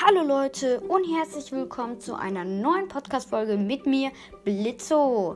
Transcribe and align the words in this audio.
Hallo 0.00 0.22
Leute 0.22 0.80
und 0.82 1.04
herzlich 1.12 1.50
willkommen 1.50 1.98
zu 1.98 2.14
einer 2.14 2.44
neuen 2.44 2.86
Podcast-Folge 2.86 3.56
mit 3.56 3.84
mir, 3.84 4.12
Blitzo. 4.44 5.34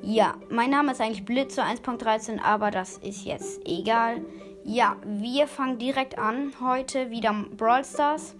Ja, 0.00 0.34
mein 0.48 0.70
Name 0.70 0.92
ist 0.92 1.02
eigentlich 1.02 1.26
Blitzo 1.26 1.60
1.13, 1.60 2.40
aber 2.40 2.70
das 2.70 2.96
ist 2.98 3.26
jetzt 3.26 3.60
egal. 3.66 4.22
Ja, 4.64 4.96
wir 5.04 5.46
fangen 5.46 5.78
direkt 5.78 6.18
an. 6.18 6.54
Heute 6.58 7.10
wieder 7.10 7.34
Brawl 7.54 7.84
Stars. 7.84 8.34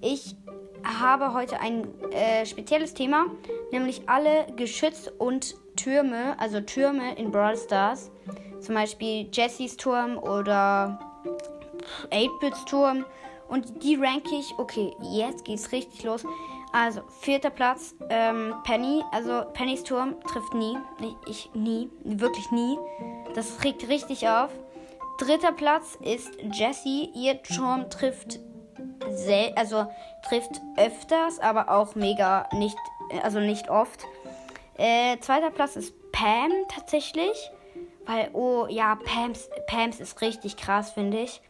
Ich 0.00 0.36
habe 0.84 1.32
heute 1.32 1.58
ein 1.58 1.88
äh, 2.12 2.46
spezielles 2.46 2.94
Thema, 2.94 3.26
nämlich 3.72 4.08
alle 4.08 4.46
Geschütz 4.54 5.10
und 5.18 5.56
Türme, 5.74 6.38
also 6.38 6.60
Türme 6.60 7.16
in 7.16 7.32
Brawl 7.32 7.56
Stars. 7.56 8.12
Zum 8.60 8.76
Beispiel 8.76 9.28
Jessys 9.32 9.76
Turm 9.76 10.16
oder 10.16 11.00
8-Bits 12.12 12.64
Turm 12.66 13.04
und 13.48 13.82
die 13.82 13.96
ranke 13.96 14.34
ich. 14.34 14.54
Okay, 14.58 14.94
jetzt 15.02 15.44
geht's 15.44 15.72
richtig 15.72 16.04
los. 16.04 16.24
Also, 16.72 17.00
vierter 17.20 17.50
Platz, 17.50 17.94
ähm, 18.10 18.54
Penny. 18.64 19.02
Also, 19.12 19.42
Pennys 19.54 19.82
Turm 19.84 20.16
trifft 20.30 20.54
nie. 20.54 20.76
Ich, 21.00 21.30
ich 21.30 21.50
nie. 21.54 21.90
Wirklich 22.04 22.50
nie. 22.50 22.78
Das 23.34 23.64
regt 23.64 23.88
richtig 23.88 24.28
auf. 24.28 24.50
Dritter 25.18 25.52
Platz 25.52 25.98
ist 26.02 26.30
Jessie. 26.52 27.10
Ihr 27.14 27.42
Turm 27.42 27.88
trifft 27.90 28.40
sel 29.10 29.52
also 29.56 29.86
trifft 30.28 30.60
öfters, 30.76 31.38
aber 31.40 31.70
auch 31.70 31.94
mega 31.94 32.48
nicht, 32.52 32.76
also 33.22 33.40
nicht 33.40 33.70
oft. 33.70 34.04
Äh, 34.76 35.18
zweiter 35.20 35.50
Platz 35.50 35.76
ist 35.76 35.94
Pam 36.12 36.52
tatsächlich. 36.68 37.50
Weil, 38.06 38.30
oh 38.32 38.66
ja, 38.70 38.94
Pams, 38.94 39.50
Pams 39.66 40.00
ist 40.00 40.22
richtig 40.22 40.56
krass, 40.56 40.92
finde 40.92 41.20
ich. 41.20 41.42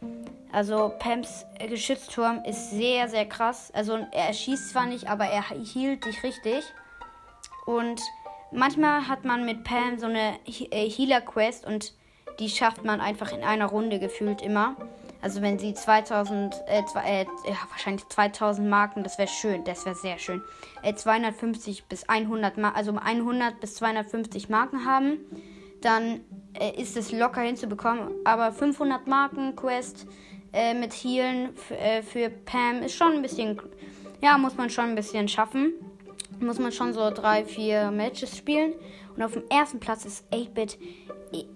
Also 0.51 0.91
Pams 0.99 1.45
Geschützturm 1.59 2.43
ist 2.45 2.71
sehr, 2.71 3.07
sehr 3.07 3.25
krass. 3.25 3.71
Also 3.73 3.99
er 4.11 4.33
schießt 4.33 4.71
zwar 4.71 4.85
nicht, 4.85 5.07
aber 5.07 5.25
er 5.25 5.43
hielt 5.43 6.05
dich 6.05 6.23
richtig. 6.23 6.63
Und 7.65 8.01
manchmal 8.51 9.07
hat 9.07 9.25
man 9.25 9.45
mit 9.45 9.63
Pam 9.63 9.99
so 9.99 10.07
eine 10.07 10.39
äh, 10.47 10.89
Healer-Quest 10.89 11.65
und 11.65 11.93
die 12.39 12.49
schafft 12.49 12.83
man 12.83 13.01
einfach 13.01 13.31
in 13.31 13.43
einer 13.43 13.67
Runde 13.67 13.99
gefühlt 13.99 14.41
immer. 14.41 14.75
Also 15.21 15.41
wenn 15.41 15.59
sie 15.59 15.73
2000, 15.73 16.55
äh, 16.67 16.85
zwei, 16.85 17.21
äh, 17.21 17.25
wahrscheinlich 17.69 18.07
2000 18.07 18.69
Marken, 18.69 19.03
das 19.03 19.17
wäre 19.17 19.27
schön, 19.27 19.65
das 19.65 19.85
wäre 19.85 19.95
sehr 19.95 20.17
schön. 20.17 20.41
Äh, 20.81 20.95
250 20.95 21.85
bis 21.85 22.07
100, 22.07 22.57
also 22.73 22.93
100 22.95 23.59
bis 23.59 23.75
250 23.75 24.47
Marken 24.47 24.85
haben, 24.85 25.19
dann 25.81 26.21
äh, 26.53 26.81
ist 26.81 26.95
es 26.95 27.11
locker 27.11 27.41
hinzubekommen. 27.41 28.09
Aber 28.23 28.53
500 28.53 29.07
Marken 29.07 29.55
Quest 29.57 30.07
äh, 30.53 30.73
mit 30.73 30.93
Healen 30.93 31.49
äh, 31.69 32.01
für 32.01 32.29
Pam 32.29 32.81
ist 32.83 32.95
schon 32.95 33.13
ein 33.13 33.21
bisschen, 33.21 33.61
ja, 34.21 34.37
muss 34.37 34.57
man 34.57 34.69
schon 34.69 34.85
ein 34.85 34.95
bisschen 34.95 35.27
schaffen. 35.27 35.73
Muss 36.39 36.59
man 36.59 36.71
schon 36.71 36.93
so 36.93 37.09
drei, 37.09 37.43
vier 37.43 37.91
Matches 37.91 38.37
spielen. 38.37 38.73
Und 39.15 39.23
auf 39.23 39.33
dem 39.33 39.43
ersten 39.49 39.79
Platz 39.79 40.05
ist 40.05 40.23
8-Bit. 40.31 40.77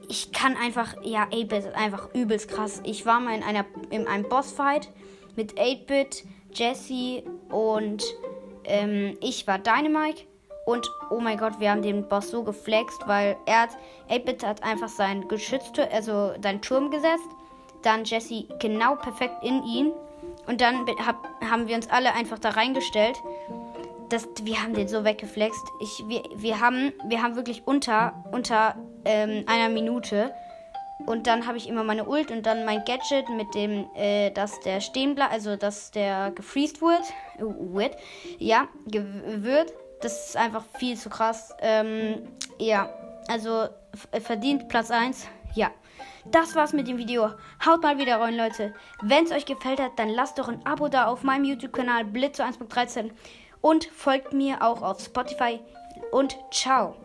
Ich 0.09 0.31
kann 0.31 0.55
einfach, 0.57 0.95
ja, 1.03 1.23
8-Bit 1.25 1.65
ist 1.65 1.75
einfach 1.75 2.13
übelst 2.13 2.49
krass. 2.49 2.81
Ich 2.83 3.05
war 3.05 3.19
mal 3.19 3.35
in, 3.35 3.43
einer, 3.43 3.65
in 3.89 4.07
einem 4.07 4.27
Bossfight 4.27 4.89
mit 5.35 5.53
8-Bit, 5.55 6.25
Jesse 6.53 7.23
und 7.49 8.03
ähm, 8.65 9.17
ich 9.21 9.47
war 9.47 9.57
Dynamite. 9.59 10.23
Und 10.65 10.89
oh 11.09 11.19
mein 11.19 11.37
Gott, 11.37 11.59
wir 11.59 11.71
haben 11.71 11.81
den 11.81 12.07
Boss 12.07 12.29
so 12.29 12.43
geflext, 12.43 13.01
weil 13.05 13.35
er 13.45 13.63
hat, 13.63 13.77
8-Bit 14.09 14.45
hat 14.45 14.63
einfach 14.63 14.89
sein 14.89 15.27
Geschütz, 15.27 15.71
also 15.91 16.33
seinen 16.41 16.61
Turm 16.61 16.91
gesetzt 16.91 17.29
dann 17.85 18.03
Jesse 18.05 18.47
genau 18.59 18.95
perfekt 18.95 19.43
in 19.43 19.63
ihn. 19.63 19.91
Und 20.47 20.61
dann 20.61 20.85
hab, 21.05 21.27
haben 21.41 21.67
wir 21.67 21.75
uns 21.75 21.89
alle 21.89 22.13
einfach 22.13 22.39
da 22.39 22.49
reingestellt. 22.49 23.15
Das, 24.09 24.27
wir 24.43 24.61
haben 24.61 24.73
den 24.73 24.87
so 24.87 25.03
weggeflext. 25.03 25.63
Ich, 25.81 26.03
wir, 26.07 26.23
wir, 26.35 26.59
haben, 26.59 26.91
wir 27.05 27.21
haben 27.21 27.35
wirklich 27.35 27.63
unter, 27.65 28.23
unter 28.31 28.75
ähm, 29.05 29.45
einer 29.47 29.69
Minute. 29.69 30.33
Und 31.05 31.27
dann 31.27 31.47
habe 31.47 31.57
ich 31.57 31.67
immer 31.67 31.83
meine 31.83 32.05
Ult 32.05 32.31
und 32.31 32.45
dann 32.45 32.65
mein 32.65 32.83
Gadget 32.85 33.27
mit 33.29 33.53
dem, 33.55 33.87
äh, 33.95 34.31
dass 34.31 34.59
der 34.61 34.79
stehen 34.79 35.15
bleibt, 35.15 35.33
also 35.33 35.55
dass 35.55 35.91
der 35.91 36.31
gefreezed 36.31 36.81
wird. 36.81 37.01
Wird. 37.39 37.95
Ja, 38.39 38.67
wird. 38.85 39.73
Das 40.01 40.29
ist 40.29 40.37
einfach 40.37 40.63
viel 40.77 40.97
zu 40.97 41.09
krass. 41.09 41.53
Ähm, 41.59 42.27
ja, 42.57 42.89
also 43.27 43.67
verdient 44.21 44.67
Platz 44.69 44.91
1. 44.91 45.27
Ja. 45.55 45.71
Das 46.25 46.55
war's 46.55 46.73
mit 46.73 46.87
dem 46.87 46.97
Video. 46.97 47.31
Haut 47.65 47.83
mal 47.83 47.97
wieder 47.97 48.19
rein, 48.19 48.35
Leute. 48.35 48.73
Wenn 49.01 49.25
es 49.25 49.31
euch 49.31 49.45
gefällt 49.45 49.79
hat, 49.79 49.99
dann 49.99 50.09
lasst 50.09 50.39
doch 50.39 50.47
ein 50.47 50.65
Abo 50.65 50.87
da 50.87 51.05
auf 51.05 51.23
meinem 51.23 51.43
YouTube-Kanal 51.43 52.05
Blitzo 52.05 52.43
1.13 52.43 53.11
und 53.61 53.85
folgt 53.85 54.33
mir 54.33 54.61
auch 54.61 54.81
auf 54.81 54.99
Spotify 55.01 55.59
und 56.11 56.37
ciao. 56.51 56.95